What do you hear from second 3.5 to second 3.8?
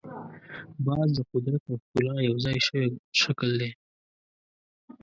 دی